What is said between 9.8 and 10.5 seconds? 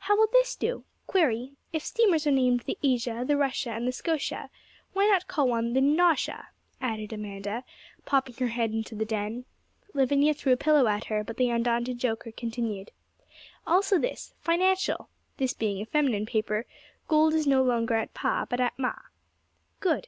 Lavinia